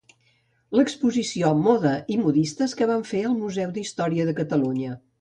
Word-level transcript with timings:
L'exposició 0.79 1.51
Moda 1.59 1.93
i 2.15 2.19
Modistes 2.23 2.75
que 2.81 2.91
vam 2.95 3.07
fer 3.13 3.25
al 3.31 3.39
Museu 3.45 3.81
Història 3.87 4.31
de 4.33 4.39
Catalunya 4.43 5.03